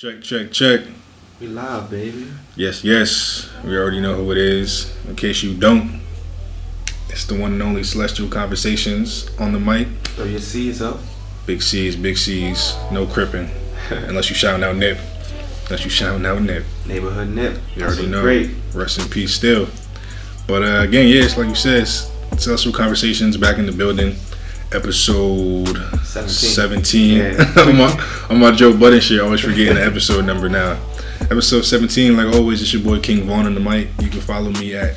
[0.00, 0.80] Check, check, check.
[1.42, 2.26] We live, baby.
[2.56, 3.50] Yes, yes.
[3.62, 4.96] We already know who it is.
[5.06, 6.00] In case you don't,
[7.10, 9.88] it's the one and only Celestial Conversations on the mic.
[10.04, 11.00] Throw your C's up.
[11.44, 12.74] Big C's, big C's.
[12.90, 13.50] No cripping.
[13.90, 14.96] Unless you shouting out Nip.
[15.66, 16.64] Unless you shouting out Nip.
[16.86, 17.58] Neighborhood nip.
[17.74, 18.22] You That's already know.
[18.22, 18.52] Great.
[18.72, 19.68] Rest in peace still.
[20.46, 21.86] But uh, again, yeah, like you said,
[22.38, 24.16] Celestial Conversations back in the building.
[24.72, 25.66] Episode
[26.04, 26.28] 17.
[26.28, 27.16] 17.
[27.16, 27.52] Yeah.
[27.56, 29.20] I'm, my, I'm Joe Budden shit.
[29.20, 30.80] Always forgetting the episode number now.
[31.22, 33.88] Episode 17, like always, it's your boy King Vaughn on the mic.
[34.00, 34.96] You can follow me at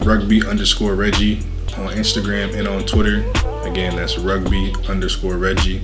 [0.00, 1.38] rugby underscore Reggie
[1.76, 3.24] on Instagram and on Twitter.
[3.62, 5.78] Again, that's rugby underscore Reggie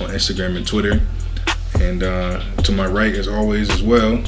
[0.00, 1.00] on Instagram and Twitter.
[1.80, 4.18] And uh, to my right, as always, as well,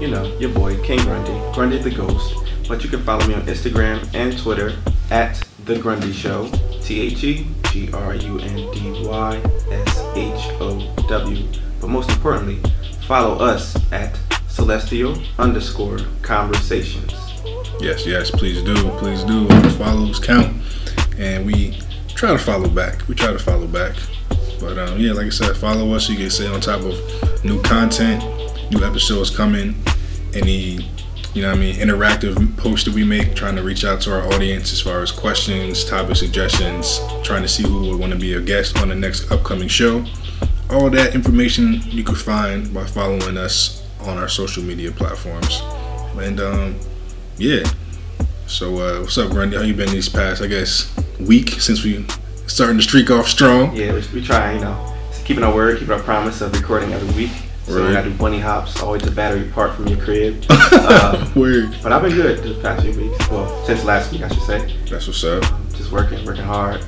[0.00, 1.32] You know, your boy, King Grundy.
[1.54, 2.34] Grundy the Ghost.
[2.68, 4.76] But you can follow me on Instagram and Twitter
[5.10, 6.50] at The Grundy Show.
[6.90, 9.40] T H E G R U N D Y
[9.70, 11.46] S H O W.
[11.80, 12.58] But most importantly,
[13.06, 17.12] follow us at Celestial underscore conversations.
[17.78, 19.46] Yes, yes, please do, please do.
[19.46, 20.52] The follows count,
[21.16, 21.78] and we
[22.08, 23.06] try to follow back.
[23.06, 23.94] We try to follow back,
[24.58, 27.44] but um, yeah, like I said, follow us so you can stay on top of
[27.44, 28.20] new content,
[28.72, 29.80] new episodes coming,
[30.34, 30.90] any
[31.34, 34.12] you know what I mean interactive posts that we make, trying to reach out to
[34.12, 38.18] our audience as far as questions, topic suggestions, trying to see who would want to
[38.18, 40.04] be a guest on the next upcoming show.
[40.70, 45.62] All that information you can find by following us on our social media platforms,
[46.18, 46.78] and um,
[47.36, 47.62] yeah.
[48.46, 49.56] So uh, what's up, Grundy?
[49.56, 52.04] How you been these past, I guess, week since we
[52.48, 53.74] starting the streak off strong?
[53.76, 57.14] Yeah, we, we try, you know, keeping our word, keeping our promise of recording every
[57.14, 57.30] week.
[57.70, 57.88] So Right.
[57.88, 60.44] we gotta do bunny hops, always the battery part from your crib.
[60.72, 61.76] um, Word.
[61.84, 63.30] but I've been good this past few weeks.
[63.30, 64.76] Well, since last week, I should say.
[64.88, 65.44] That's what's up.
[65.74, 66.84] Just working, working hard.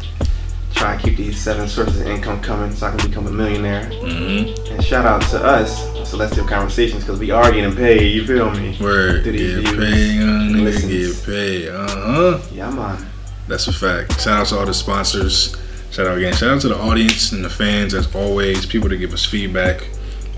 [0.75, 3.85] Trying to keep these seven sources of income coming so I can become a millionaire.
[3.85, 4.73] Mm-hmm.
[4.75, 8.77] And shout out to us, Celestial Conversations, because we are getting paid, you feel me?
[8.81, 9.23] Word.
[9.23, 10.89] These Get paid, young nigga.
[10.89, 11.69] Get paid.
[11.69, 12.41] Uh huh.
[12.51, 13.07] Yeah, man.
[13.47, 14.21] That's a fact.
[14.21, 15.55] Shout out to all the sponsors.
[15.93, 16.33] Shout out again.
[16.33, 18.67] Shout out to the audience and the fans, as always.
[18.67, 19.87] People that give us feedback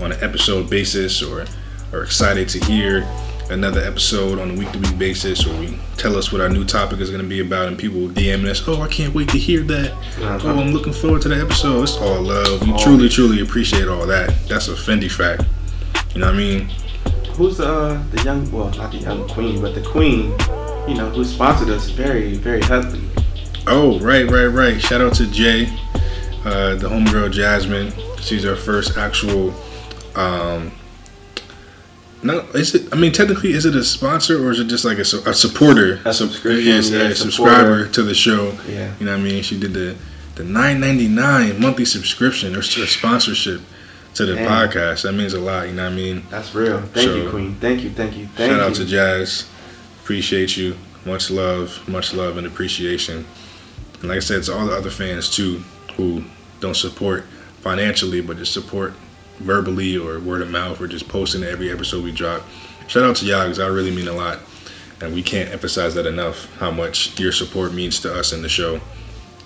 [0.01, 1.45] on an episode basis or
[1.93, 3.07] are excited to hear
[3.49, 6.65] another episode on a week to week basis, or we tell us what our new
[6.65, 9.37] topic is going to be about, and people DM us, "Oh, I can't wait to
[9.37, 10.39] hear that." Uh-huh.
[10.43, 11.83] Oh, I'm looking forward to the episode.
[11.83, 12.61] It's all love.
[12.63, 12.83] We Always.
[12.83, 14.33] truly, truly appreciate all that.
[14.47, 15.43] That's a Fendi fact.
[16.13, 16.69] You know what I mean?
[17.35, 20.31] Who's uh, the young, well, not the young queen, but the queen,
[20.87, 23.01] you know, who sponsored us very, very heavily.
[23.67, 24.81] Oh, right, right, right.
[24.81, 25.65] Shout out to Jay,
[26.45, 27.91] uh, the homegirl Jasmine.
[28.21, 29.53] She's our first actual.
[30.15, 30.71] Um,
[32.23, 32.91] no, is it?
[32.91, 35.33] I mean, technically, is it a sponsor or is it just like a, su- a
[35.33, 35.95] supporter?
[36.05, 38.57] A Sub- subscription, yes, yeah, a subscriber to the show.
[38.67, 38.93] Yeah.
[38.99, 39.43] You know what I mean?
[39.43, 39.95] She did the
[40.35, 43.61] the nine ninety nine monthly subscription or or sponsorship
[44.15, 44.47] to the Damn.
[44.49, 45.03] podcast.
[45.03, 45.67] That means a lot.
[45.67, 46.23] You know what I mean?
[46.29, 46.81] That's real.
[46.81, 47.55] Thank you, queen.
[47.55, 48.65] Thank you, thank you, thank Shout you.
[48.65, 49.47] out to Jazz.
[50.01, 50.75] Appreciate you.
[51.05, 53.25] Much love, much love and appreciation.
[53.99, 55.63] And like I said, to all the other fans too
[55.95, 56.23] who
[56.59, 57.25] don't support
[57.61, 58.93] financially but just support
[59.39, 62.43] verbally or word of mouth or just posting every episode we drop.
[62.87, 64.39] Shout out to y'all because I really mean a lot.
[65.01, 68.49] And we can't emphasize that enough how much your support means to us in the
[68.49, 68.79] show.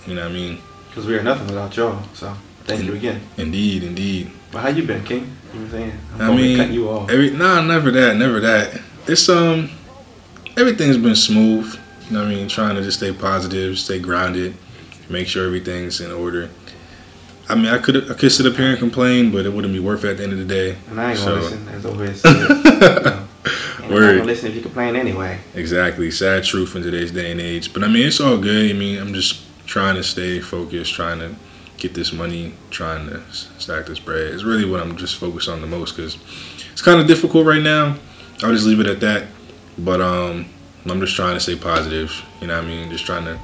[0.05, 0.59] You know what I mean?
[0.89, 2.03] Because we are nothing without y'all.
[2.13, 2.35] So
[2.65, 3.21] thank you again.
[3.37, 4.31] Indeed, indeed.
[4.51, 5.35] But how you been, King?
[5.53, 5.99] You know what I'm saying?
[6.15, 7.09] I'm I mean, cutting you off.
[7.09, 8.81] every nah, never that, never that.
[9.07, 9.69] It's um,
[10.57, 11.79] everything's been smooth.
[12.07, 12.47] You know what I mean?
[12.47, 14.55] Trying to just stay positive, stay grounded,
[15.09, 16.49] make sure everything's in order.
[17.49, 19.79] I mean, I could I could sit up here and complain, but it wouldn't be
[19.79, 20.77] worth it at the end of the day.
[20.89, 22.21] And I ain't gonna listen, as always.
[22.21, 22.35] said.
[22.35, 23.25] you know.
[23.81, 25.39] And I'm gonna listen if you complain anyway.
[25.55, 27.73] Exactly, sad truth in today's day and age.
[27.73, 28.69] But I mean, it's all good.
[28.69, 31.35] I mean, I'm just trying to stay focused, trying to
[31.77, 33.23] get this money, trying to
[33.57, 34.31] stack this bread.
[34.31, 36.17] It's really what I'm just focused on the most because
[36.71, 37.97] it's kind of difficult right now.
[38.43, 39.25] I'll just leave it at that.
[39.79, 40.45] But um,
[40.85, 42.13] I'm just trying to stay positive.
[42.41, 42.91] You know what I mean?
[42.91, 43.39] Just trying to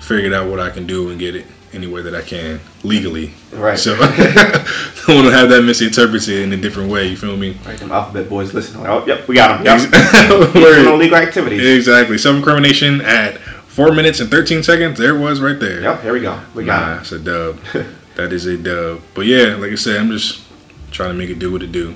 [0.00, 3.32] figure out what I can do and get it any way that I can legally.
[3.52, 3.78] Right.
[3.78, 7.08] So I don't want to have that misinterpreted in a different way.
[7.08, 7.56] You feel me?
[7.66, 8.86] Right, them alphabet boys listening.
[8.86, 9.66] Oh, yep, we got them.
[9.66, 10.54] Yep.
[10.84, 11.64] No legal activities.
[11.64, 12.18] Exactly.
[12.18, 14.98] Self incrimination at four minutes and thirteen seconds.
[14.98, 15.80] There it was right there.
[15.80, 16.40] Yep, here we go.
[16.54, 16.80] We got.
[16.80, 17.58] Nah, got it's a dub.
[18.16, 19.02] that is a dub.
[19.14, 20.42] But yeah, like I said, I'm just
[20.90, 21.94] trying to make it do what it do.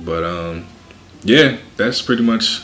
[0.00, 0.66] But um,
[1.22, 2.62] yeah, that's pretty much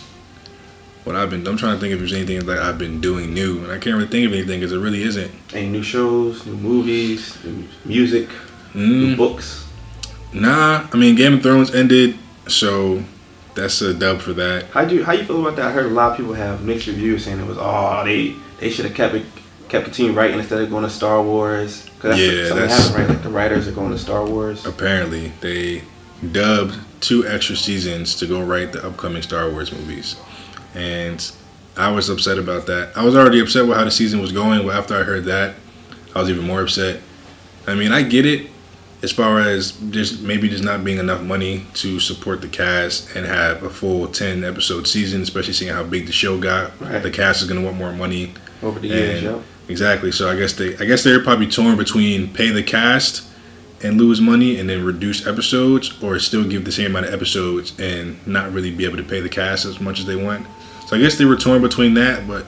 [1.05, 1.47] what I've been.
[1.47, 3.97] I'm trying to think if there's anything that I've been doing new, and I can't
[3.97, 5.31] really think of anything because it really isn't.
[5.55, 8.29] Any new shows, new movies, new music,
[8.75, 9.65] new Mm, books?
[10.33, 12.17] nah, I mean Game of Thrones ended,
[12.47, 13.03] so
[13.55, 14.67] that's a dub for that.
[14.71, 15.67] How do you, how you feel about that?
[15.67, 18.71] I heard a lot of people have mixed reviews saying it was oh they they
[18.71, 19.25] should have kept it
[19.69, 21.87] kept the team writing instead of going to Star Wars.
[22.01, 23.09] Cause that's Yeah, something that's- happened, right?
[23.15, 24.65] Like the writers are going to Star Wars.
[24.67, 25.83] Apparently, they
[26.33, 30.17] dubbed two extra seasons to go write the upcoming Star Wars movies,
[30.75, 31.31] and
[31.77, 32.97] I was upset about that.
[32.97, 35.55] I was already upset with how the season was going, but after I heard that,
[36.15, 37.01] I was even more upset.
[37.67, 38.51] I mean, I get it
[39.03, 43.25] as far as just maybe just not being enough money to support the cast and
[43.25, 46.79] have a full 10 episode season, especially seeing how big the show got.
[46.81, 47.03] Right.
[47.03, 48.35] The cast is going to want more money.
[48.63, 49.23] Over the years,
[49.69, 50.11] Exactly.
[50.11, 53.27] So I guess they I guess they're probably torn between pay the cast
[53.83, 57.79] and lose money and then reduce episodes or still give the same amount of episodes
[57.79, 60.47] and not really be able to pay the cast as much as they want.
[60.91, 62.47] So I guess they were torn between that, but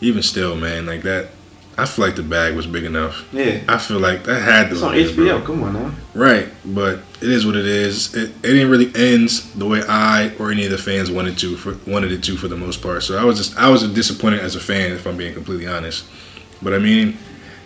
[0.00, 1.28] even still, man, like that
[1.76, 3.28] I feel like the bag was big enough.
[3.30, 3.60] Yeah.
[3.68, 5.24] I feel like that had to It's on been, bro.
[5.26, 5.44] HBO.
[5.44, 5.94] Come on now.
[6.14, 8.14] Right, but it is what it is.
[8.14, 11.58] It, it didn't really end the way I or any of the fans wanted to
[11.58, 13.02] for wanted it to for the most part.
[13.02, 16.06] So I was just I was disappointed as a fan, if I'm being completely honest.
[16.62, 17.18] But I mean,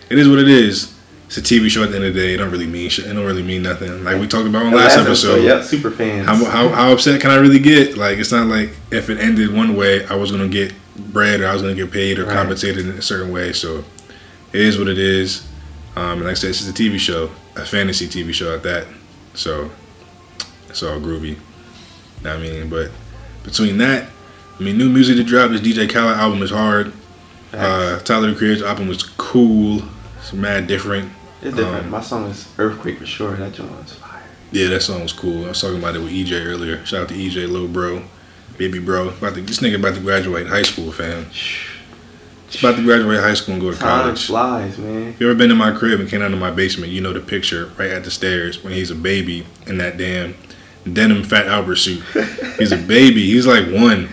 [0.09, 0.96] it is what it is.
[1.27, 2.33] It's a TV show at the end of the day.
[2.33, 3.05] It don't really mean shit.
[3.05, 4.03] It don't really mean nothing.
[4.03, 5.43] Like we talked about on The last episode.
[5.43, 6.25] Yeah, super fans.
[6.25, 7.97] How, how, how upset can I really get?
[7.97, 10.73] Like, it's not like if it ended one way, I was going to get
[11.11, 12.33] bread or I was going to get paid or Right.
[12.33, 13.51] compensated in a certain way.
[13.51, 13.83] So
[14.53, 15.45] it is what it is.
[15.97, 18.63] Um, and like I said, it's just a TV show, a fantasy TV show at
[18.63, 18.87] that.
[19.33, 19.69] So
[20.69, 21.37] it's all groovy.
[22.23, 22.89] Know what I mean, but
[23.43, 24.09] between that,
[24.59, 25.51] I mean, new music to drop.
[25.51, 26.93] This DJ Khaled album is hard.
[27.53, 29.83] Uh, Tyler the Creator's album was cool.
[30.19, 31.11] It's mad different.
[31.41, 31.85] It's different.
[31.85, 33.35] um, My song is Earthquake for sure.
[33.35, 34.23] That joint was fire.
[34.51, 35.45] Yeah, that song was cool.
[35.45, 36.85] I was talking about it with EJ earlier.
[36.85, 38.03] Shout out to EJ, little bro,
[38.57, 39.09] baby bro.
[39.09, 41.25] About to, this nigga about to graduate high school, fam.
[42.49, 44.25] He's about to graduate high school and go to Time college.
[44.27, 45.09] flies, man.
[45.09, 47.11] If you ever been in my crib and came down to my basement, you know
[47.11, 50.33] the picture right at the stairs when he's a baby in that damn
[50.91, 52.01] denim Fat Albert suit.
[52.57, 53.25] He's a baby.
[53.25, 54.07] He's like one.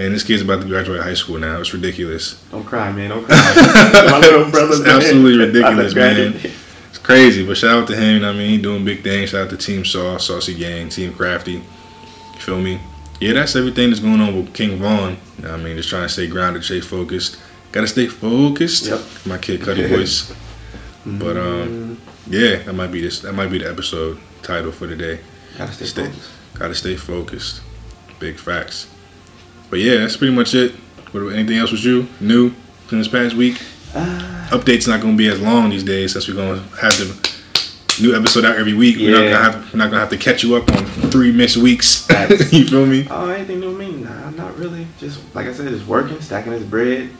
[0.00, 1.60] And this kid's about to graduate high school now.
[1.60, 2.42] It's ridiculous.
[2.50, 3.10] Don't cry, man.
[3.10, 3.36] Don't cry.
[4.10, 4.72] My little brother.
[4.76, 6.40] It's absolutely ridiculous, man.
[6.88, 8.14] It's crazy, but shout out to him.
[8.14, 9.28] You know what I mean, he doing big things.
[9.30, 11.52] Shout out to Team Saw, Saucy Gang, Team Crafty.
[11.52, 12.80] You feel me?
[13.20, 15.18] Yeah, that's everything that's going on with King Vaughn.
[15.36, 17.36] You know what I mean, just trying to stay grounded, stay focused.
[17.70, 18.86] Gotta stay focused.
[18.86, 19.00] Yep.
[19.26, 20.32] My kid Cudi voice.
[21.04, 23.20] But um, yeah, that might be this.
[23.20, 25.20] That might be the episode title for today.
[25.58, 26.30] Gotta stay Stay- focused.
[26.54, 27.60] Gotta stay focused.
[28.18, 28.86] Big facts.
[29.70, 30.72] But yeah, that's pretty much it.
[31.12, 32.52] What about anything else was you new
[32.92, 33.60] in this past week?
[33.94, 37.30] Uh, Updates not gonna be as long these days since we're gonna have the
[38.02, 38.96] new episode out every week.
[38.96, 41.56] We're not gonna have we're not gonna have to catch you up on three missed
[41.56, 42.08] weeks.
[42.52, 43.06] You feel me?
[43.10, 43.92] oh, anything new with me?
[44.04, 44.86] Nah, not really.
[44.98, 47.10] Just like I said, just working, stacking this bread,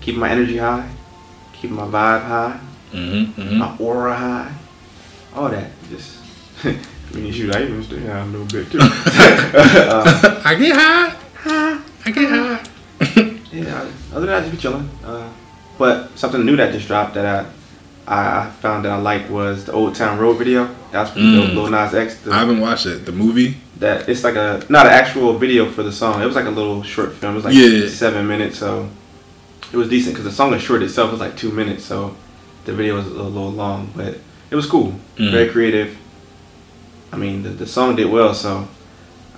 [0.00, 0.88] keeping my energy high,
[1.52, 2.60] keeping my vibe high,
[2.92, 3.58] Mm-hmm, mm-hmm.
[3.58, 4.52] my aura high,
[5.34, 5.70] all that.
[5.88, 6.18] Just.
[6.64, 6.76] I
[7.16, 8.78] mean, shoot, I even stay high a little bit too.
[8.82, 11.09] uh, I get high.
[12.10, 13.36] I get high.
[13.52, 14.88] Yeah, other than that, just be chilling.
[15.04, 15.28] Uh,
[15.78, 17.46] but something new that just dropped that I
[18.06, 20.68] I I found that I liked was the Old Town Road video.
[20.92, 21.46] That's pretty Mm.
[21.46, 21.54] dope.
[21.54, 22.16] Lil Nas X.
[22.22, 23.06] The, I haven't watched it.
[23.06, 23.56] The movie.
[23.78, 26.20] that it's like a not an actual video for the song.
[26.22, 27.32] It was like a little short film.
[27.32, 27.88] It was like Yeah.
[27.88, 28.88] seven minutes, so
[29.72, 31.08] it was decent because the song is short itself.
[31.08, 32.14] It was like two minutes, so
[32.66, 34.18] the video was a little long, but
[34.50, 34.94] it was cool.
[35.16, 35.30] Mhm.
[35.30, 35.96] Very creative.
[37.12, 38.68] I mean, the, the song did well, so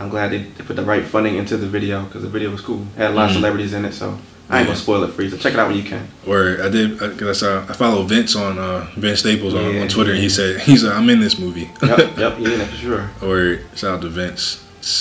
[0.02, 2.60] I'm glad they, they put the right funding into the video because the video was
[2.60, 2.82] cool.
[2.96, 3.30] It had a lot Mhm.
[3.30, 4.18] of celebrities in it, so
[4.50, 5.30] I ain't gonna spoil it for you.
[5.30, 6.06] So check it out when you can.
[6.26, 9.82] Or I did because I saw I follow Vince on uh, Vince Staples on, Yeah,
[9.82, 10.12] on Twitter.
[10.12, 11.70] and He said he's like, I'm in this movie.
[11.82, 13.10] yep, yep, it for sure.
[13.22, 14.58] Or shout out to Vince.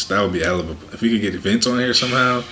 [0.09, 2.43] That would be hell of a if we could get Vince on here somehow.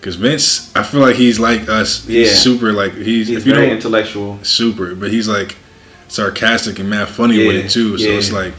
[0.00, 2.04] Cause Vince, I feel like he's like us.
[2.06, 2.34] He's Yeah.
[2.34, 4.38] super like he's, He's if you very intellectual.
[4.42, 5.56] super, but he's like
[6.08, 7.98] sarcastic and mad funny with it too.
[7.98, 8.16] So yeah.
[8.18, 8.54] it's like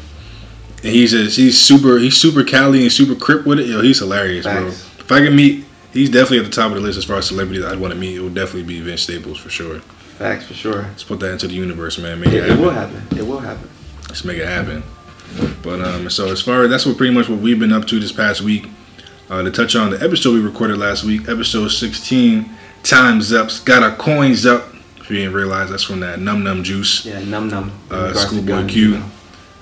[0.82, 3.68] he's just he's super he's super Cali and super crip with it.
[3.68, 4.60] Yo, he's hilarious, Facts.
[4.60, 5.00] bro.
[5.00, 7.28] If I could meet, he's definitely at the top of the list as far as
[7.28, 8.16] celebrities I'd want to meet.
[8.16, 9.80] It would definitely be Vince Staples for sure.
[9.80, 10.82] Facts for sure.
[10.84, 12.20] Let's put that into the universe, man.
[12.20, 13.02] Make It, it, it will happen.
[13.18, 13.70] It will happen.
[14.08, 14.84] Let's make it happen.
[15.62, 18.00] But um, so as far as that's what pretty much what we've been up to
[18.00, 18.68] this past week.
[19.30, 22.50] Uh, to touch on the episode we recorded last week, episode 16,
[22.82, 24.74] times up, got our coins up.
[24.98, 27.06] If you didn't realize, that's from that Numb Numb Juice.
[27.06, 27.72] Yeah, num num.
[27.92, 28.82] Uh, Schoolboy Q.
[28.82, 29.06] you know.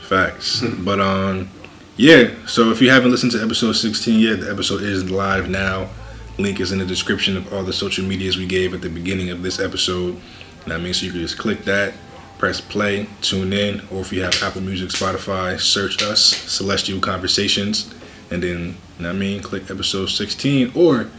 [0.07, 0.63] Facts.
[0.79, 1.49] but um,
[1.97, 2.29] yeah.
[2.45, 5.89] So if you haven't listened to episode 16 yet, the episode is live now.
[6.37, 9.31] Link is in the description of all the social medias we gave at the beginning
[9.31, 10.15] of this episode.
[10.63, 11.93] And that means so you can just click that,
[12.37, 17.93] press play, tune in, or if you have Apple Music, Spotify, search us, Celestial Conversations,
[18.31, 21.09] and then, I mean, click episode 16 or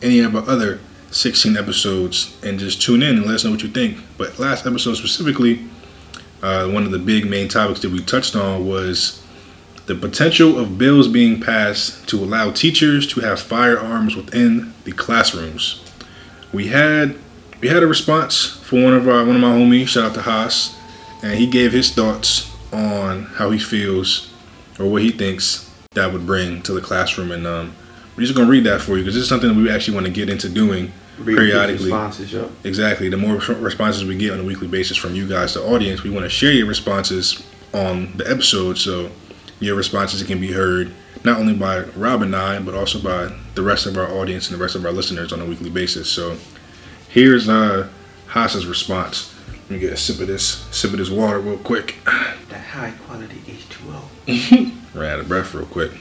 [0.00, 0.80] any of our other
[1.10, 3.98] 16 episodes and just tune in and let us know what you think.
[4.16, 5.68] But last episode specifically,
[6.42, 9.22] uh, one of the big main topics that we touched on was
[9.86, 15.84] the potential of bills being passed to allow teachers to have firearms within the classrooms.
[16.52, 17.16] We had
[17.60, 20.22] we had a response from one of our one of my homies, shout out to
[20.22, 20.76] Haas,
[21.22, 24.32] and he gave his thoughts on how he feels
[24.78, 27.32] or what he thinks that would bring to the classroom.
[27.32, 27.74] And um,
[28.16, 30.06] we're just gonna read that for you because this is something that we actually want
[30.06, 30.92] to get into doing
[31.24, 31.86] periodically.
[31.86, 32.50] responses, yo.
[32.64, 33.08] Exactly.
[33.08, 36.10] The more responses we get on a weekly basis from you guys, the audience, we
[36.10, 38.78] want to share your responses on the episode.
[38.78, 39.10] So
[39.60, 40.92] your responses can be heard
[41.24, 44.58] not only by Rob and I, but also by the rest of our audience and
[44.58, 46.08] the rest of our listeners on a weekly basis.
[46.08, 46.36] So
[47.08, 47.88] here's uh,
[48.28, 49.34] Haas's response.
[49.48, 51.96] Let me get a sip of this, sip of this water real quick.
[52.04, 54.94] That high quality H2O.
[54.94, 55.92] Ran out of breath real quick.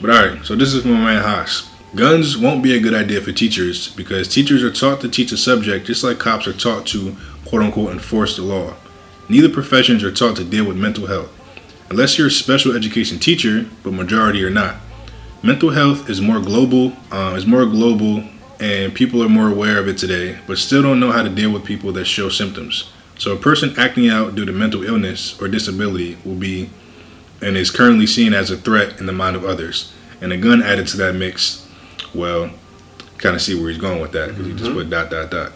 [0.00, 1.70] But all right, so this is from my man Haas.
[1.94, 5.38] Guns won't be a good idea for teachers because teachers are taught to teach a
[5.38, 7.16] subject just like cops are taught to
[7.46, 8.74] quote unquote enforce the law.
[9.30, 11.30] Neither professions are taught to deal with mental health.
[11.88, 14.76] Unless you're a special education teacher, but majority are not.
[15.42, 18.22] Mental health is more global, uh, is more global,
[18.60, 21.50] and people are more aware of it today, but still don't know how to deal
[21.50, 22.92] with people that show symptoms.
[23.16, 26.68] So a person acting out due to mental illness or disability will be
[27.40, 29.92] and is currently seen as a threat in the mind of others.
[30.20, 31.67] And a gun added to that mix,
[32.14, 32.50] well,
[33.18, 34.74] kind of see where he's going with that because he just mm-hmm.
[34.74, 35.52] put dot dot dot.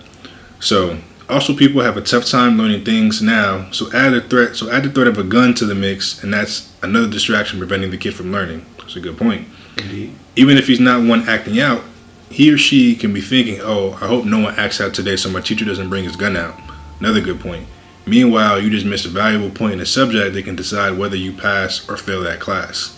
[0.60, 3.70] So also people have a tough time learning things now.
[3.70, 4.56] So add a threat.
[4.56, 7.90] So add the threat of a gun to the mix, and that's another distraction preventing
[7.90, 8.64] the kid from learning.
[8.78, 9.48] That's a good point.
[9.78, 10.14] Indeed.
[10.36, 11.82] Even if he's not one acting out,
[12.30, 15.28] he or she can be thinking, "Oh, I hope no one acts out today, so
[15.30, 16.58] my teacher doesn't bring his gun out."
[17.00, 17.66] Another good point.
[18.06, 21.32] Meanwhile, you just missed a valuable point in a subject that can decide whether you
[21.32, 22.96] pass or fail that class.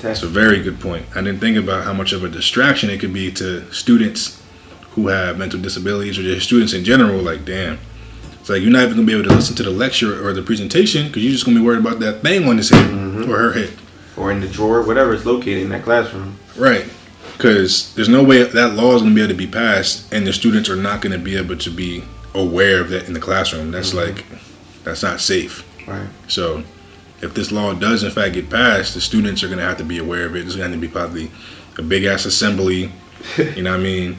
[0.00, 1.06] That's a very good point.
[1.14, 4.42] I didn't think about how much of a distraction it could be to students
[4.92, 7.20] who have mental disabilities or just students in general.
[7.20, 7.78] Like, damn,
[8.40, 10.42] it's like you're not even gonna be able to listen to the lecture or the
[10.42, 13.30] presentation because you're just gonna be worried about that thing on his head mm-hmm.
[13.30, 13.72] or her head.
[14.16, 16.36] Or in the drawer, whatever is located in that classroom.
[16.56, 16.84] Right.
[17.36, 20.26] Because there's no way that law is going to be able to be passed, and
[20.26, 23.20] the students are not going to be able to be aware of that in the
[23.20, 23.70] classroom.
[23.70, 24.14] That's mm-hmm.
[24.14, 24.26] like,
[24.84, 25.64] that's not safe.
[25.88, 26.08] Right.
[26.28, 26.62] So,
[27.22, 29.84] if this law does in fact get passed, the students are going to have to
[29.84, 30.40] be aware of it.
[30.40, 31.30] There's going to be probably
[31.76, 32.92] a big ass assembly,
[33.36, 34.18] you know what I mean,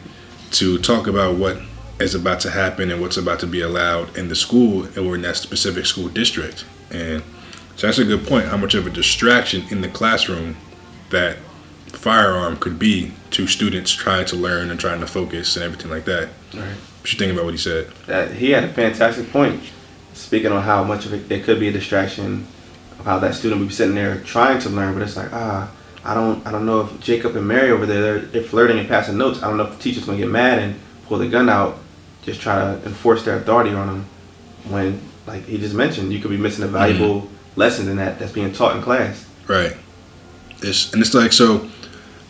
[0.52, 1.58] to talk about what
[2.00, 5.22] is about to happen and what's about to be allowed in the school or in
[5.22, 6.66] that specific school district.
[6.90, 7.24] And
[7.76, 8.48] so that's a good point.
[8.48, 10.58] How much of a distraction in the classroom
[11.10, 11.38] that
[11.88, 16.06] firearm could be to students trying to learn and trying to focus and everything like
[16.06, 16.30] that.
[16.54, 16.76] Right.
[17.02, 17.92] What you think about what he said?
[18.08, 19.62] That he had a fantastic point.
[20.14, 22.48] Speaking on how much of it, it could be a distraction
[23.04, 25.72] how that student would be sitting there trying to learn, but it's like, ah,
[26.04, 28.88] I don't I don't know if Jacob and Mary over there they're, they're flirting and
[28.88, 29.44] passing notes.
[29.44, 31.78] I don't know if the teacher's gonna get mad and pull the gun out,
[32.24, 34.06] just try to enforce their authority on them.
[34.70, 38.32] When like he just mentioned, you could be missing a valuable lesson in that that's
[38.32, 39.28] being taught in class.
[39.48, 39.76] Right.
[40.62, 41.70] It's and it's like so.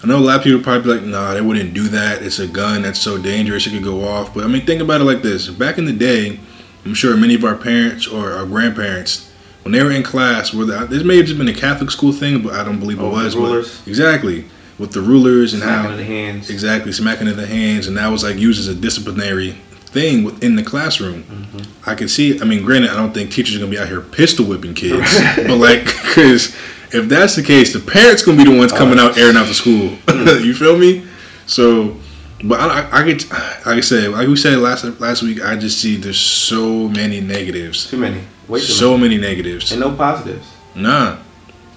[0.03, 2.23] I know a lot of people probably be like, nah, they wouldn't do that.
[2.23, 4.33] It's a gun that's so dangerous, it could go off.
[4.33, 6.39] But I mean, think about it like this: back in the day,
[6.85, 9.30] I'm sure many of our parents or our grandparents,
[9.63, 12.11] when they were in class, were the, this may have just been a Catholic school
[12.11, 13.79] thing, but I don't believe it Oh, the was.
[13.79, 14.45] but- exactly
[14.79, 16.49] with the rulers and Smacking how the hands.
[16.49, 19.51] Exactly, smacking of the hands, and that was like used as a disciplinary
[19.91, 21.23] thing within the classroom.
[21.23, 21.89] Mm-hmm.
[21.89, 22.39] I can see.
[22.41, 25.19] I mean, granted, I don't think teachers are gonna be out here pistol whipping kids,
[25.35, 26.55] but like, because
[26.93, 29.53] if that's the case, the parents gonna be the ones coming out airing out the
[29.53, 29.97] school.
[30.43, 31.05] you feel me?
[31.45, 31.97] So,
[32.43, 35.55] but I, I, I get, like I said, like we said last last week, I
[35.57, 38.21] just see there's so many negatives, Too many.
[38.51, 39.17] Way too so many.
[39.17, 39.71] many negatives.
[39.71, 40.45] And no positives.
[40.75, 41.17] Nah,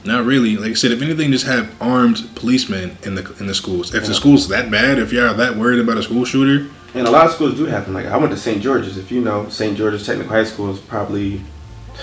[0.05, 0.57] not really.
[0.57, 3.95] Like I said, if anything, just have armed policemen in the in the schools.
[3.95, 7.07] If the school's that bad, if y'all are that worried about a school shooter, And
[7.07, 7.95] a lot of schools do happen.
[7.95, 8.61] Like I went to St.
[8.63, 8.97] George's.
[8.99, 9.77] If you know, St.
[9.77, 11.39] George's Technical High School is probably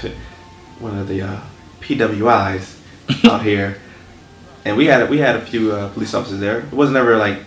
[0.80, 1.40] one of the uh,
[1.82, 2.78] PWIs
[3.30, 3.78] out here.
[4.66, 6.60] And we had we had a few uh, police officers there.
[6.60, 7.40] It wasn't ever like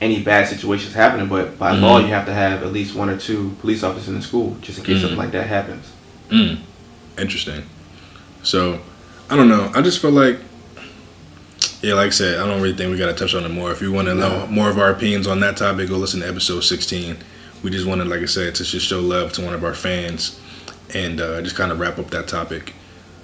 [0.00, 2.02] any bad situations happening, but by law Mhm.
[2.02, 4.78] you have to have at least one or two police officers in the school just
[4.78, 5.00] in case Mhm.
[5.02, 5.86] something like that happens.
[6.32, 6.58] Mm,
[7.18, 7.62] interesting.
[8.42, 8.80] So,
[9.30, 9.70] I don't know.
[9.74, 10.38] I just feel like,
[11.82, 13.70] yeah, like I said, I don't really think we gotta touch on it more.
[13.72, 14.46] If you want to know No.
[14.46, 17.16] more of our opinions on that topic, go listen to episode 16.
[17.62, 20.38] We just wanted, like I said, to just show love to one of our fans
[20.94, 22.72] and uh, just kind of wrap up that topic.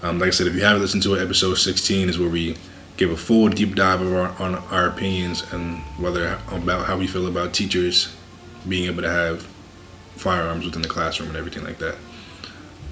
[0.02, 2.56] Um, like I said, if you haven't listened to it, episode 16 is where we
[2.96, 7.06] give a full deep dive of our, on our opinions and whether about how we
[7.06, 8.14] feel about teachers
[8.68, 9.42] being able to have
[10.16, 11.96] firearms within the classroom and everything like that.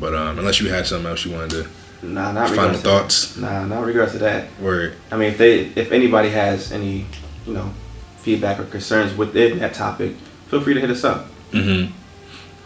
[0.00, 1.66] But um, unless you had something else you wanted to
[2.06, 3.36] Nah, not final regards thoughts.
[3.38, 4.48] Nah, not regards to that.
[4.60, 4.94] word.
[5.10, 7.06] I mean, if they, if anybody has any,
[7.46, 7.72] you know,
[8.18, 10.12] feedback or concerns within that topic,
[10.48, 11.26] feel free to hit us up.
[11.52, 11.92] Mm-hmm.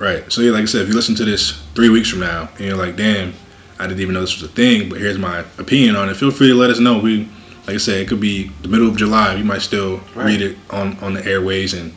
[0.03, 0.31] Right.
[0.33, 2.61] So yeah, like I said, if you listen to this three weeks from now and
[2.61, 3.35] you're like, "Damn,
[3.79, 6.17] I didn't even know this was a thing," but here's my opinion on it.
[6.17, 6.99] Feel free to let us know.
[6.99, 7.29] We,
[7.67, 9.35] like I said, it could be the middle of July.
[9.37, 10.27] We might still Right.
[10.27, 11.93] read it on on the airways, and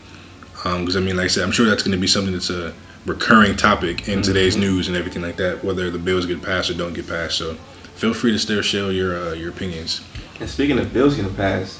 [0.54, 2.74] because I mean, like I said, I'm sure that's going to be something that's a
[3.06, 5.64] recurring topic in today's news and everything like that.
[5.64, 7.38] Whether the bills get passed or don't get passed.
[7.38, 7.56] So
[7.96, 10.02] feel free to still share your uh, your opinions.
[10.40, 11.80] And speaking of bills getting passed,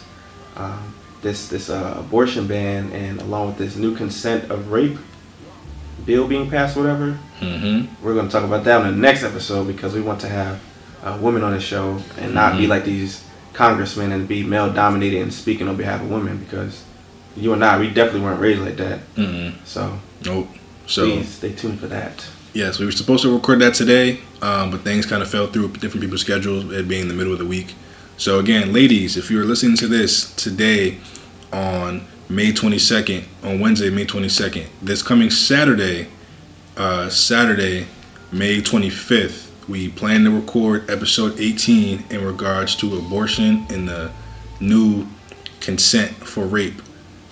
[0.56, 4.98] um, this this uh, abortion ban and along with this new consent of rape
[6.06, 8.06] bill being passed, whatever, Mm-hmm.
[8.06, 10.62] we're going to talk about that on the next episode because we want to have
[11.04, 12.70] uh, women on the show and not be Mhm.
[12.70, 16.84] like these congressmen and be male dominated and speaking on behalf of women because
[17.36, 19.00] you and I, we definitely weren't raised like that.
[19.16, 19.58] Mm-hmm.
[19.66, 20.48] So, Nope.
[20.88, 22.26] So please stay tuned for that.
[22.54, 25.68] yes, we were supposed to record that today, um, but things kind of fell through
[25.68, 26.72] with different people's schedules.
[26.72, 27.74] It being the middle of the week.
[28.18, 30.98] So again, ladies, if you are listening to this today
[31.52, 36.08] on May 22nd, on Wednesday, May 22nd, this coming Saturday,
[36.78, 37.88] uh, Saturday,
[38.32, 44.12] May 25th, we plan to record episode 18 in regards to abortion and the
[44.60, 45.08] new
[45.60, 46.82] consent for rape.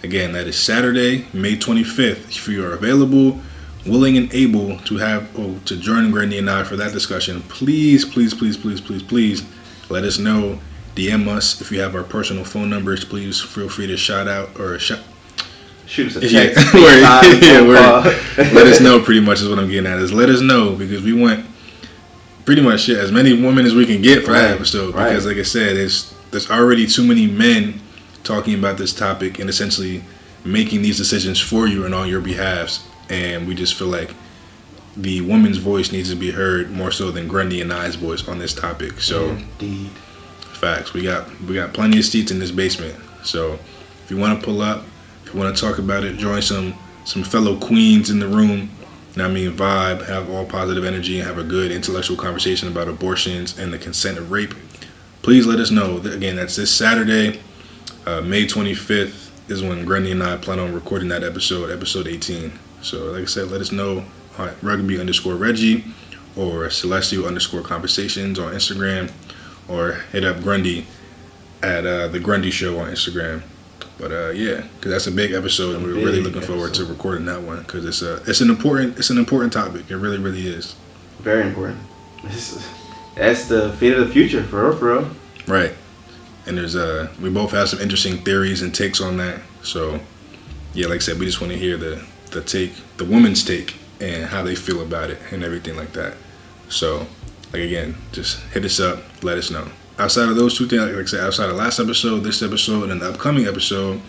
[0.03, 2.29] Again, that is Saturday, May 25th.
[2.29, 3.39] If you are available,
[3.85, 8.03] willing, and able to have oh, to join Grundy and I for that discussion, please,
[8.03, 9.43] please, please, please, please, please
[9.89, 10.59] let us know.
[10.95, 13.05] DM us if you have our personal phone numbers.
[13.05, 14.99] Please feel free to shout out or shout.
[15.85, 16.43] Shoot us a Yeah,
[16.73, 17.77] yeah, phone word.
[17.77, 18.03] call.
[18.53, 21.01] let us know pretty much is what I'm getting at is let us know because
[21.03, 21.45] we want
[22.45, 25.09] pretty much shit, as many women as we can get for that Right, episode right.
[25.09, 27.79] because like I said there's there's already too many men
[28.23, 30.03] talking about this topic and essentially
[30.43, 34.13] making these decisions for you and on your behalves and we just feel like
[34.97, 38.39] the woman's voice needs to be heard more so than Grundy and I's voice on
[38.39, 39.91] this topic so Indeed.
[40.61, 40.93] Facts.
[40.93, 42.95] We got we got plenty of seats in this basement.
[43.23, 43.53] So
[44.03, 44.85] if you want to pull up,
[45.25, 48.69] if you want to talk about it, join some some fellow queens in the room.
[49.15, 52.87] What I mean, vibe, have all positive energy, and have a good intellectual conversation about
[52.87, 54.53] abortions and the consent of rape.
[55.23, 55.97] Please let us know.
[55.97, 57.39] Again, that's this Saturday,
[58.05, 62.51] uh, May 25th, is when Grundy and I plan on recording that episode, episode 18.
[62.81, 64.05] So, like I said, let us know
[64.37, 65.83] on rugby underscore Reggie
[66.37, 69.11] or celestial underscore conversations on Instagram
[69.67, 70.85] or hit up Grundy
[71.61, 73.41] at uh, the Grundy Show on Instagram.
[73.99, 77.25] But uh, yeah, because that's a big episode, and we're really looking forward to recording
[77.25, 79.91] that one because it's a it's an important it's an important topic.
[79.91, 80.75] It really really is.
[81.19, 81.77] Very important.
[82.23, 82.65] Is-
[83.15, 85.09] That's the fate of the future, for real, for real.
[85.45, 85.73] Right.
[86.47, 89.41] And there's uh we both have some interesting theories and takes on that.
[89.63, 89.99] So
[90.73, 93.75] yeah, like I said, we just want to hear the the take, the woman's take,
[93.99, 96.15] and how they feel about it and everything like that.
[96.69, 97.05] So
[97.53, 99.67] like again, just hit us up, let us know.
[99.99, 103.01] Outside of those two things, like I said, outside of last episode, this episode, and
[103.01, 104.01] the upcoming episode,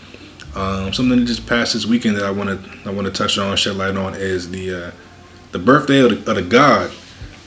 [0.55, 3.37] um, something that just passed this weekend that I want to I want to touch
[3.37, 4.91] on, shed light on, is the uh,
[5.51, 6.91] the birthday of the, of the God,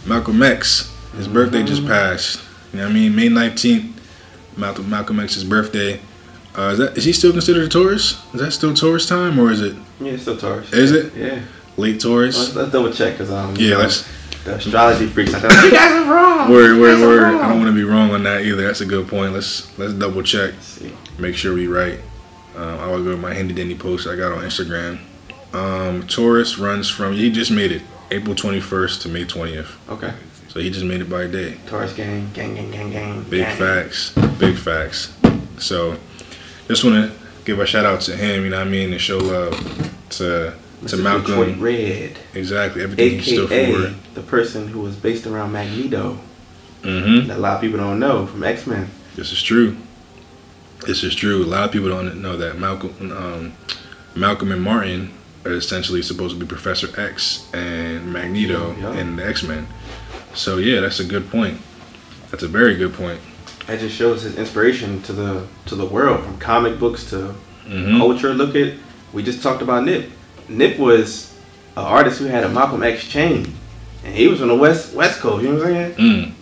[0.07, 0.94] Malcolm X.
[1.16, 2.42] His birthday just passed.
[2.72, 3.16] You know what I mean?
[3.16, 3.96] May nineteenth,
[4.57, 6.01] Malcolm Malcolm X's birthday.
[6.57, 8.23] Uh, is that is he still considered a Taurus?
[8.35, 10.73] Is that still Taurus time or is it Yeah, it's still Taurus.
[10.73, 11.14] Is it?
[11.14, 11.40] Yeah.
[11.77, 12.55] late Let's, Taurus?
[12.55, 14.09] let's double check because um, you Yeah, know, let's
[14.45, 15.51] the astrology freaks out there.
[15.51, 16.51] like, You guys are wrong.
[16.51, 17.23] word You word guys are word.
[17.33, 18.62] wrong." I don't want to be wrong on that either.
[18.66, 19.33] That's a good point.
[19.35, 20.53] Let's let's double check.
[20.55, 20.92] Let's see.
[21.19, 21.99] make sure we right.
[22.57, 24.99] Um, I will go to my handy dandy post I got on Instagram.
[25.53, 30.12] Um, Taurus runs from he just made it April 21st to May 20th, Okay.
[30.57, 31.59] So he just made it by day.
[31.66, 33.23] Taurus gang, gang, gang, gang, gang.
[33.25, 33.59] Big gang.
[33.59, 35.14] facts, big facts.
[35.59, 35.99] So
[36.66, 38.42] just want to give a shout out to him.
[38.42, 39.53] You know what I mean, and show love
[40.12, 40.55] to
[40.87, 41.03] to Mr.
[41.03, 41.27] Malcolm.
[41.27, 44.14] Detroit Red, Exactly everything he stood aka for.
[44.14, 46.19] the person who was based around Magneto.
[46.81, 47.29] Mm-hmm.
[47.29, 48.88] That a lot of people don't know from X Men.
[49.14, 49.77] This is true.
[50.87, 51.45] This is true.
[51.45, 53.53] A lot of people don't know that Malcolm, um,
[54.14, 55.12] Malcolm and Martin
[55.45, 59.66] are essentially supposed to be Professor X and Magneto and the X Men.
[60.37, 61.61] So yeah, that's a good point.
[62.31, 63.20] That's a very good point.
[63.66, 67.35] That just shows his inspiration to the to the world, from comic books to
[67.66, 68.33] hmm culture.
[68.35, 68.75] Look at
[69.12, 70.11] we just talked about Nip.
[70.49, 71.33] Nip was
[71.77, 73.53] an artist who had a Malcolm X chain,
[74.05, 75.42] and he was from the West West Coast.
[75.42, 75.94] You know what I'm saying?
[75.94, 76.33] Mm.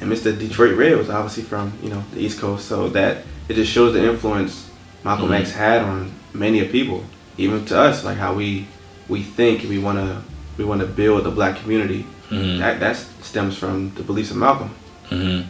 [0.00, 0.38] And Mr.
[0.38, 2.68] Detroit Red was obviously from you know the East Coast.
[2.68, 4.70] So that it just shows the influence
[5.04, 5.40] Malcolm Mhm.
[5.40, 7.02] X had on many of people,
[7.38, 8.66] even to us, like how we
[9.08, 10.22] we think we want to
[10.58, 12.06] we want to build the black community.
[12.28, 14.70] Hmm That that stems from the beliefs of Malcolm.
[15.08, 15.40] hmm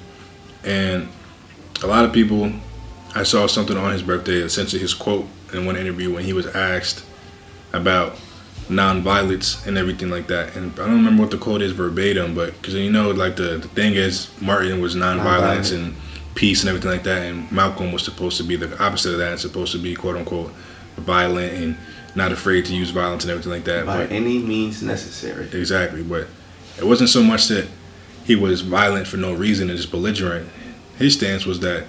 [0.65, 1.09] And
[1.83, 2.53] a lot of people,
[3.15, 6.47] I saw something on his birthday, essentially his quote in one interview when he was
[6.47, 7.05] asked
[7.73, 8.17] about
[8.69, 10.57] nonviolence and everything like that.
[10.57, 13.59] And I don't remember what the quote is verbatim, but because you know, like the,
[13.59, 15.75] the thing is, Martin was nonviolence Nonviolent.
[15.75, 15.95] and
[16.35, 19.33] peace and everything like that, and Malcolm was supposed to be the opposite of that
[19.33, 20.53] and supposed to be quote unquote
[20.97, 21.77] violent and
[22.15, 23.87] not afraid to use violence and everything like that.
[23.87, 25.49] By But any means necessary.
[25.53, 26.27] Exactly, but
[26.79, 27.67] it wasn't so much that
[28.25, 30.49] he was violent for no reason and just belligerent.
[30.99, 31.85] His stance was that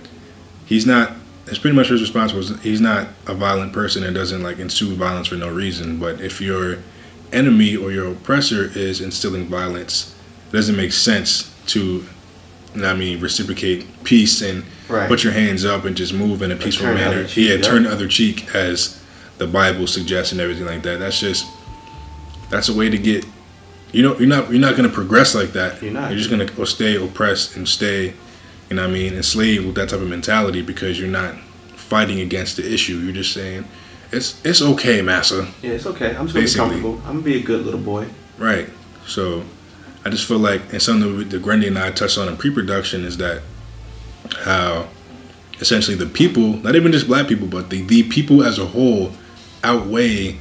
[0.66, 1.14] he's not.
[1.48, 4.94] It's pretty much his response was he's not a violent person and doesn't like ensue
[4.96, 5.98] violence for no reason.
[6.00, 6.78] But if your
[7.34, 10.16] enemy or your oppressor is instilling violence,
[10.50, 12.06] it doesn't make sense to
[12.84, 15.08] I mean, reciprocate peace and Right.
[15.08, 17.20] put your hands up and just move in a peaceful manner.
[17.20, 17.62] other cheek, yeah, yeah.
[17.62, 19.00] turn the other cheek as
[19.38, 21.00] the Bible suggests and everything like that.
[21.00, 21.46] That's just
[22.50, 23.24] that's a way to get
[23.92, 25.82] you know you're not you're not gonna progress like that.
[25.82, 26.12] You're not.
[26.12, 28.14] You're just gonna stay oppressed and stay,
[28.70, 31.36] you know what I mean, enslaved with that type of mentality because you're not
[31.76, 32.98] fighting against the issue.
[32.98, 33.66] You're just saying
[34.12, 35.48] it's it's okay, massa.
[35.62, 36.16] Yeah, it's okay.
[36.16, 36.76] I'm just gonna Basically.
[36.76, 36.98] be comfortable.
[37.08, 38.08] I'm gonna be a good little boy.
[38.38, 38.70] Right.
[39.06, 39.44] So
[40.06, 43.18] I just feel like, and something that Grundy and I touched on in pre-production is
[43.18, 43.42] that
[44.44, 44.88] how
[45.60, 49.12] essentially the people, not even just black people, but the, the people as a whole
[49.64, 50.38] outweigh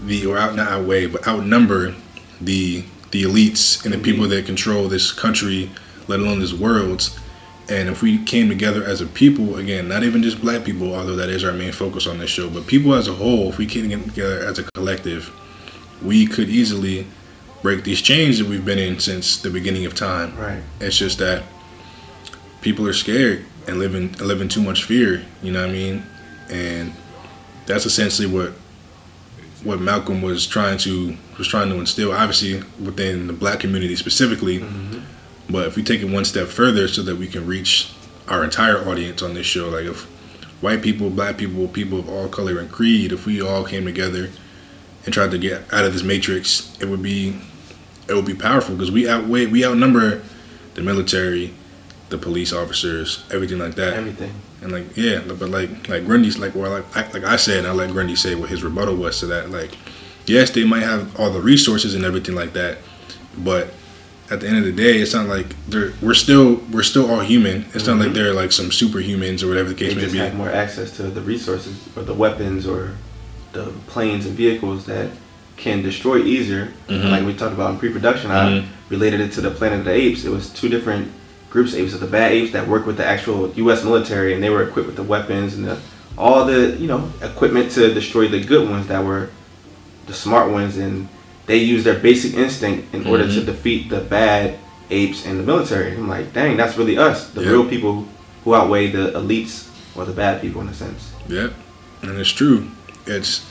[0.00, 1.94] the, or out, not outweigh, but outnumber
[2.40, 4.04] the the elites and the mm-hmm.
[4.04, 5.70] people that control this country,
[6.06, 7.10] let alone this world.
[7.68, 11.16] And if we came together as a people, again, not even just black people, although
[11.16, 13.66] that is our main focus on this show, but people as a whole, if we
[13.66, 15.30] came together as a collective,
[16.02, 17.06] we could easily
[17.62, 20.36] break these chains that we've been in since the beginning of time.
[20.36, 20.62] Right.
[20.80, 21.44] It's just that
[22.60, 25.24] people are scared and living living too much fear.
[25.42, 26.02] You know what I mean?
[26.48, 26.92] And
[27.66, 28.52] that's essentially what
[29.64, 32.12] what Malcolm was trying to was trying to instill.
[32.12, 35.00] Obviously within the black community specifically, mm-hmm.
[35.50, 37.92] but if we take it one step further, so that we can reach
[38.28, 40.04] our entire audience on this show, like if
[40.60, 44.30] white people, black people, people of all color and creed, if we all came together
[45.04, 47.40] and tried to get out of this matrix, it would be
[48.08, 50.22] it would be powerful because we outweigh we outnumber
[50.74, 51.54] the military,
[52.10, 53.94] the police officers, everything like that.
[53.94, 54.32] Everything.
[54.62, 57.66] And like yeah, but like like Grundy's like well like I, like I said, and
[57.66, 59.50] I let Grundy say what his rebuttal was to that.
[59.50, 59.76] Like
[60.26, 62.78] yes, they might have all the resources and everything like that,
[63.38, 63.68] but
[64.30, 67.20] at the end of the day, it's not like they're we're still we're still all
[67.20, 67.64] human.
[67.74, 70.18] It's not like they're like some superhumans or whatever the They case may just be.
[70.18, 72.96] have more access to the resources or the weapons or
[73.52, 75.10] the planes and vehicles that
[75.56, 76.68] can destroy easier.
[76.88, 77.10] Mhm.
[77.10, 78.62] Like we talked about in pre-production, Mhm.
[78.62, 80.24] I related it to the Planet of the Apes.
[80.24, 81.10] It was two different
[81.50, 81.94] groups of apes.
[81.94, 83.84] Of the bad apes that worked with the actual U.S.
[83.84, 85.78] military, and they were equipped with the weapons and the,
[86.16, 89.30] all the you know equipment to destroy the good ones that were
[90.06, 91.08] the smart ones, and
[91.46, 93.46] they used their basic instinct in order to Mhm.
[93.46, 94.58] defeat the bad
[94.90, 95.92] apes in the military.
[95.92, 97.50] I'm like, dang, that's really us, the Yeah.
[97.50, 98.06] real people
[98.44, 101.10] who outweigh the elites or the bad people in a sense.
[101.28, 101.52] Yep,
[102.02, 102.66] and it's true.
[103.06, 103.42] It's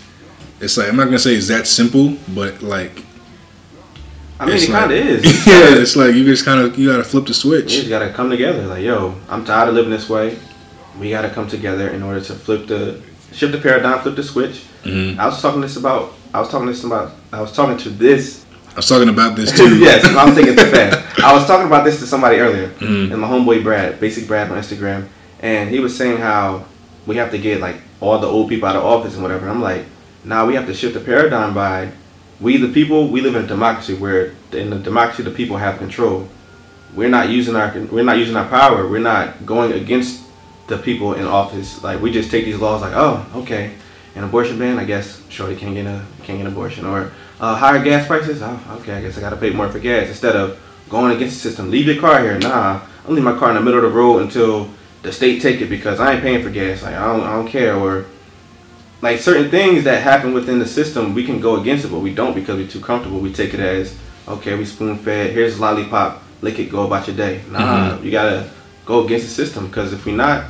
[0.62, 3.04] it's like I'm not gonna say it's that simple, but like
[4.40, 5.24] I mean, It's it kind of is.
[5.48, 7.70] yeah, it's like you just kind of you gotta flip the switch.
[7.70, 8.66] just gotta come together.
[8.68, 10.38] Like, yo, I'm tired of living this way.
[11.00, 13.02] We gotta come together in order to flip the
[13.34, 14.64] shift the paradigm, flip the switch.
[14.84, 16.14] hmm I was talking this about.
[16.34, 17.12] I was talking this about.
[17.34, 18.46] I was talking to this.
[18.72, 19.78] I was talking about this too.
[19.80, 21.20] yes, I'm thinking too fast.
[21.20, 23.12] I was talking about this to somebody earlier, Mhm.
[23.12, 25.08] and my homeboy Brad, Basic Brad on Instagram,
[25.42, 26.64] and he was saying how
[27.06, 29.50] we have to get like all the old people out of office and whatever.
[29.50, 29.84] I'm like,
[30.24, 31.90] nah, we have to shift the paradigm by
[32.40, 33.08] we the people.
[33.08, 36.28] We live in a democracy where in the democracy the people have control.
[36.96, 38.88] We're not using our we're not using our power.
[38.88, 40.24] We're not going against
[40.68, 41.84] the people in office.
[41.84, 43.76] Like we just take these laws like, oh, okay,
[44.16, 44.80] an abortion ban.
[44.80, 48.42] I guess Shorty can't get a can't get an abortion or uh, higher gas prices.
[48.42, 51.50] Oh, okay, I guess I gotta pay more for gas instead of going against the
[51.50, 51.70] system.
[51.70, 52.40] Leave your car here.
[52.40, 54.70] Nah, I'm leave my car in the middle of the road until
[55.02, 56.84] the state take it because I ain't paying for gas.
[56.84, 58.06] Like I don't I don't care or
[59.02, 62.14] like certain things that happen within the system, we can go against it, but we
[62.14, 63.20] don't because we're too comfortable.
[63.20, 65.32] We take it as okay, we spoon fed.
[65.32, 66.24] Here's a lollipop.
[66.42, 66.70] Lick it.
[66.70, 67.42] Go about your day.
[67.50, 68.06] Nah, mm-hmm.
[68.06, 68.50] you gotta
[68.86, 70.46] go against the system because if we not,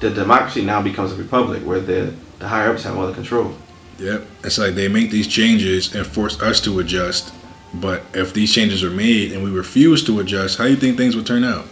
[0.00, 3.54] the democracy now becomes a republic where the the higher ups have all the control.
[3.98, 4.26] Yep.
[4.44, 7.34] It's like they make these changes and force us to adjust.
[7.74, 10.96] But if these changes are made and we refuse to adjust, how do you think
[10.96, 11.66] things would turn out?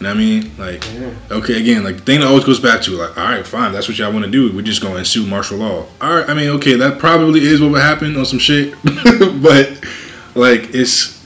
[0.00, 0.50] You know what I mean?
[0.58, 1.10] Like, Yeah.
[1.36, 3.88] okay, again, like the thing that always goes back to, like, all right, fine, that's
[3.88, 4.52] what y'all want to do.
[4.54, 5.86] We're just going to sue martial law.
[6.00, 8.74] All right, I mean, okay, that probably is what would happen on some shit,
[9.42, 9.70] but
[10.34, 11.24] like, it's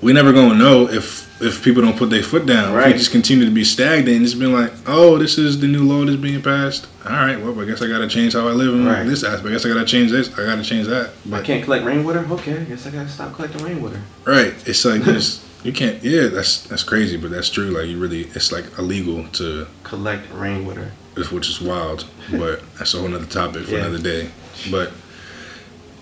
[0.00, 2.70] we never gonna know if if people don't put their foot down.
[2.70, 2.86] If Right.
[2.92, 5.84] we just continue to be stagnant and just be like, oh, this is the new
[5.84, 6.86] law that's being passed.
[7.04, 9.06] All right, well, I guess I gotta change how I live in Right.
[9.06, 9.46] this aspect.
[9.46, 10.30] I guess I gotta change this.
[10.36, 11.10] I gotta change that.
[11.26, 12.26] But I can't collect rainwater.
[12.30, 14.00] Okay, I guess I gotta stop collecting rainwater.
[14.24, 16.02] right, it's like just you can't.
[16.02, 17.70] Yeah, that's that's crazy, but that's true.
[17.70, 20.92] Like you really, it's like illegal to, Collect rainwater.
[21.32, 22.04] which is wild.
[22.30, 23.78] But that's a whole nother topic for Yeah.
[23.86, 24.30] another day.
[24.70, 24.92] But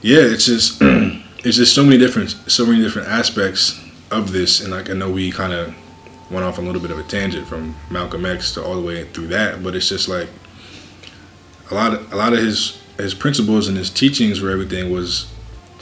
[0.03, 4.71] yeah, it's just it's just so many different so many different aspects of this, and
[4.73, 5.75] like I know we kind of
[6.31, 9.05] went off a little bit of a tangent from Malcolm X to all the way
[9.05, 10.29] through that, but it's just like
[11.71, 15.27] a lot of a lot of his his principles and his teachings for everything was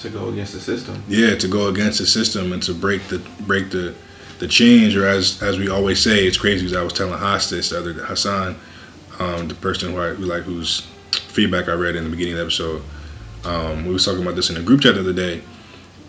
[0.04, 1.02] To go against the system.
[1.08, 3.94] yeah to go against the system and to break the break the
[4.38, 7.48] the change or as as we always say it's crazy because I was telling Haas
[7.48, 8.56] the other Hassan
[9.18, 10.80] um, the person who I who like whose
[11.36, 12.82] feedback I read in the beginning of the episode
[13.44, 15.42] um, we was talking about this in a group chat the other day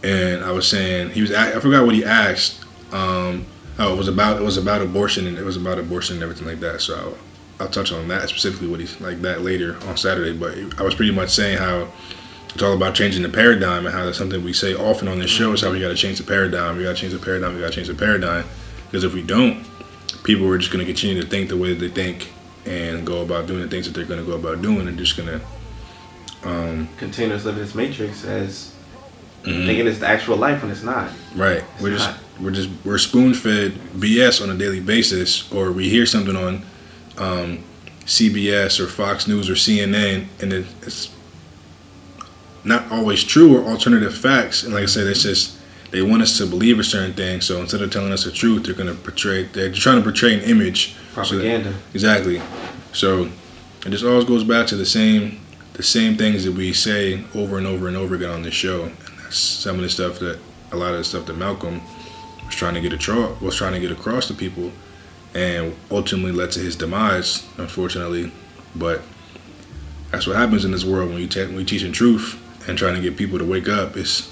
[0.03, 3.45] and I was saying he was I forgot what he asked um,
[3.77, 6.47] Oh, it was about it was about abortion and it was about abortion and everything
[6.47, 6.79] like that.
[6.81, 6.95] So
[7.59, 10.31] I'll, I'll touch on that specifically what he's like that later on Saturday.
[10.37, 11.89] But I was pretty much saying how
[12.55, 15.29] it's all about changing the paradigm and how that's something we say often on this
[15.29, 16.77] show is how we got to change the paradigm.
[16.77, 17.53] We got to change the paradigm.
[17.53, 18.45] We got to change the paradigm
[18.85, 19.65] because if we don't,
[20.23, 22.31] people are just going to continue to think the way that they think
[22.65, 25.17] and go about doing the things that they're going to go about doing and just
[25.17, 25.45] going to
[26.49, 28.73] um, continue to live in this matrix as
[29.43, 29.65] mm-hmm.
[29.65, 31.11] thinking it's the actual life when it's not.
[31.35, 31.61] Right.
[31.73, 31.97] It's we're not.
[31.97, 36.37] just we're just we're spoon fed BS on a daily basis, or we hear something
[36.37, 36.63] on
[37.17, 37.65] um,
[38.05, 41.14] CBS or Fox News or CNN, and it's
[42.65, 44.63] not always true or alternative facts.
[44.63, 45.57] And like I said, it's just
[45.91, 47.41] they want us to believe a certain thing.
[47.41, 49.43] So instead of telling us the truth, they're going to portray.
[49.43, 50.95] They're trying to portray an image.
[51.13, 51.71] Propaganda.
[51.71, 52.41] So that, exactly.
[52.91, 53.25] So
[53.85, 55.41] it just always goes back to the same
[55.73, 58.85] the same things that we say over and over and over again on this show.
[58.85, 60.39] And that's some of the stuff that
[60.71, 61.81] a lot of the stuff that Malcolm
[62.45, 64.71] was trying to get across was trying to get across to people,
[65.33, 68.31] and ultimately led to his demise, unfortunately.
[68.75, 69.01] But
[70.11, 72.95] that's what happens in this world when you te- when you teaching truth and trying
[72.95, 73.97] to get people to wake up.
[73.97, 74.31] It's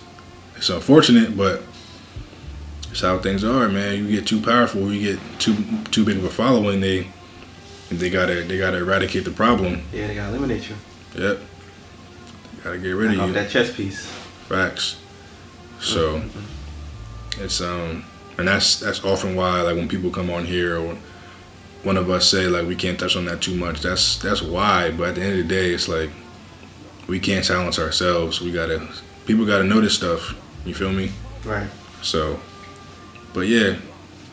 [0.55, 1.61] it's unfortunate, but
[2.91, 4.05] it's how things are, man.
[4.05, 5.55] You get too powerful, you get too
[5.91, 7.07] too big of a following, they
[7.89, 9.83] they gotta they gotta eradicate the problem.
[9.91, 10.75] Yeah, they gotta eliminate you.
[11.15, 11.39] Yep.
[12.63, 13.33] gotta get rid of you.
[13.33, 14.05] That chess piece.
[14.47, 14.99] Facts.
[15.79, 17.43] So mm-hmm.
[17.43, 18.05] it's um
[18.37, 20.97] and that's that's often why like when people come on here or
[21.83, 23.81] one of us say like we can't touch on that too much.
[23.81, 24.91] That's that's why.
[24.91, 26.09] But at the end of the day, it's like
[27.07, 28.41] we can't silence ourselves.
[28.41, 28.87] We gotta
[29.25, 30.35] people gotta know this stuff.
[30.65, 31.11] You feel me?
[31.45, 31.69] Right.
[32.01, 32.39] So,
[33.33, 33.77] but yeah,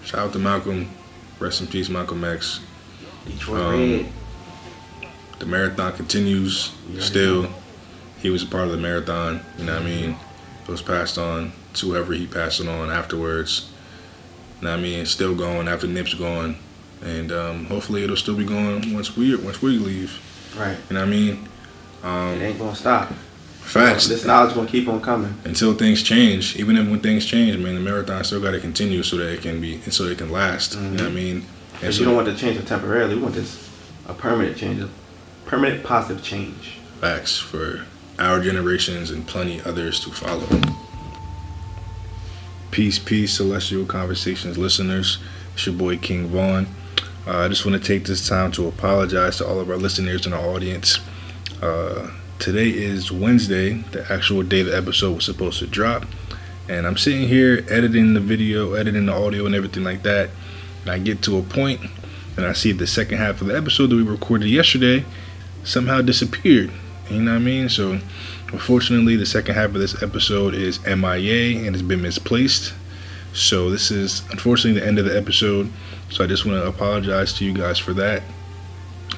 [0.05, 0.89] shout out to Malcolm.
[1.39, 2.61] Rest in peace, Malcolm X.
[3.27, 4.13] Detroit um, Red.
[5.39, 7.49] The marathon continues still.
[8.21, 9.41] He was a part of the marathon.
[9.57, 10.17] You know what I mean?
[10.63, 13.71] It was passed on to whoever he passed it on afterwards.
[14.59, 15.01] You know what I mean?
[15.01, 16.57] It's still going after Nip's gone,
[17.03, 20.21] and um, hopefully it'll still be going once we once we leave.
[20.59, 20.77] Right.
[20.91, 21.49] You know what I mean?
[22.03, 23.13] Um, it ain't gonna stop.
[23.61, 24.09] Facts.
[24.09, 26.57] This knowledge gonna keep on coming until things change.
[26.57, 29.43] Even if when things change, man, the marathon still got to continue so that it
[29.43, 30.73] can be so it can last.
[30.73, 30.85] Mm-hmm.
[30.85, 31.45] You know what I mean?
[31.73, 33.15] Because so, you don't want to change it temporarily.
[33.15, 33.71] We want this
[34.09, 34.89] a permanent change, a
[35.47, 36.79] permanent positive change.
[37.01, 37.87] Facts for
[38.19, 40.47] our generations and plenty others to follow.
[42.71, 45.19] Peace, peace, celestial conversations listeners.
[45.55, 46.67] It's your boy King Vaughn.
[47.27, 50.27] Uh, I just want to take this time to apologize to all of our listeners
[50.27, 50.99] and our audience.
[51.63, 56.07] Uh, today is Wednesday, the actual day the episode was supposed to drop.
[56.71, 60.31] And I'm sitting here editing the video, editing the audio, and everything like that.
[60.83, 61.83] And I get to a point
[62.39, 65.05] and I see the second half of the episode that we recorded yesterday
[65.63, 66.71] somehow disappeared.
[67.11, 67.69] You know what I mean?
[67.69, 67.99] So,
[68.53, 72.73] unfortunately, the second half of this episode is MIA and it's been misplaced.
[73.35, 75.71] So, this is unfortunately the end of the episode.
[76.09, 78.23] So, I just want to apologize to you guys for that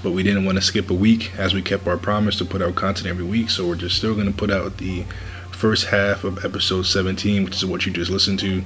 [0.03, 2.62] but we didn't want to skip a week as we kept our promise to put
[2.62, 3.51] out content every week.
[3.51, 5.05] So we're just still going to put out the
[5.53, 8.65] first half of episode 17, which is what you just listened to.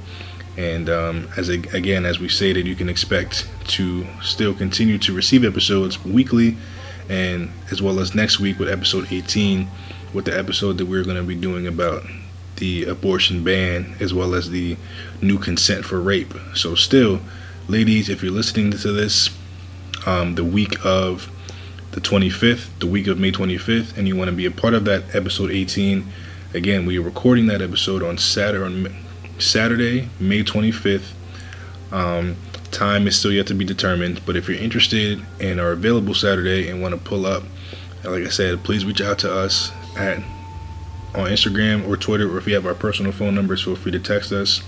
[0.57, 5.15] And um, as a, again, as we stated, you can expect to still continue to
[5.15, 6.57] receive episodes weekly,
[7.11, 9.69] and as well as next week with episode 18,
[10.15, 12.05] with the episode that we're going to be doing about
[12.57, 14.79] the abortion ban, as well as the
[15.21, 16.33] new consent for rape.
[16.55, 17.21] So, still,
[17.69, 19.29] ladies, if you're listening to this,
[20.07, 21.31] um, the week of
[21.91, 24.85] the 25th, the week of May 25th, and you want to be a part of
[24.85, 26.07] that episode 18,
[26.55, 28.95] again, we are recording that episode on Saturday,
[29.39, 31.13] Saturday May 25th.
[31.93, 32.37] Um,
[32.71, 36.69] time is still yet to be determined, but if you're interested and are available Saturday
[36.69, 37.43] and want to pull up,
[38.05, 40.19] like I said, please reach out to us at
[41.15, 43.99] on Instagram or Twitter, or if you have our personal phone numbers, feel free to
[43.99, 44.63] text us.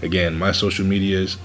[0.00, 1.36] Again, my social medias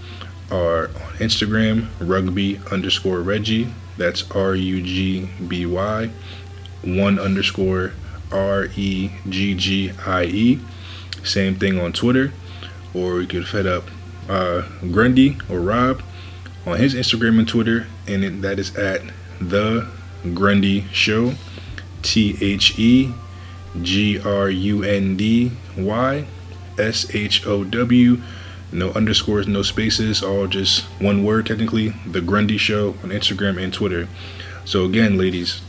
[0.52, 3.74] are on Instagram, rugby underscore Reggie.
[3.98, 6.10] That's R U G B Y,
[6.84, 7.94] one underscore
[8.32, 10.60] R E G G I E.
[11.24, 12.32] Same thing on Twitter,
[12.94, 13.86] or you could fed up
[14.30, 16.02] uh, Grundy or Rob
[16.66, 19.02] on his Instagram and Twitter, and it, that is at
[19.40, 19.88] the
[20.34, 21.34] Grundy Show,
[22.02, 23.14] T H E
[23.82, 26.26] G R U N D Y
[26.78, 28.22] S H O W
[28.72, 31.90] no underscores, no spaces, all just one word technically.
[32.06, 34.08] The Grundy Show on Instagram and Twitter.
[34.66, 35.62] So again, ladies,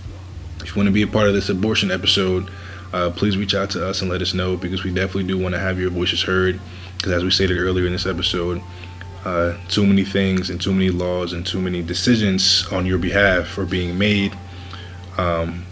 [0.60, 2.50] if you want to be a part of this abortion episode,
[2.92, 5.54] uh, please reach out to us and let us know because we definitely do want
[5.54, 6.60] to have your voices heard.
[6.96, 8.60] Because as we stated earlier in this episode,
[9.24, 13.58] uh, too many things and too many laws and too many decisions on your behalf
[13.58, 14.36] are being made
[15.18, 15.64] um,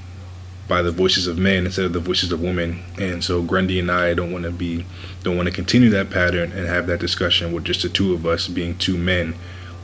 [0.69, 2.83] by the voices of men instead of the voices of women.
[2.99, 4.85] And so Grundy and I don't want to be
[5.23, 8.27] don't want to continue that pattern and have that discussion with just the two of
[8.27, 9.35] us being two men.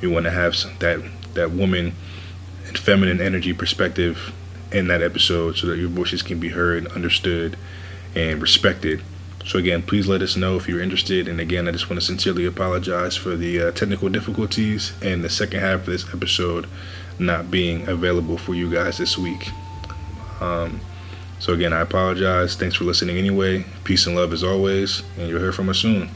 [0.00, 1.00] We want to have that
[1.34, 1.94] that woman
[2.66, 4.32] and feminine energy perspective
[4.70, 7.56] in that episode so that your voices can be heard, understood,
[8.14, 9.02] and respected.
[9.44, 11.26] So again, please let us know if you're interested.
[11.26, 15.28] And again, I just want to sincerely apologize for the uh, technical difficulties and the
[15.28, 16.66] second half of this episode
[17.18, 19.50] not being available for you guys this week.
[20.42, 20.80] Um,
[21.38, 22.56] so again, I apologize.
[22.56, 23.64] Thanks for listening anyway.
[23.84, 26.08] Peace and love as always, and you'll hear from us soon.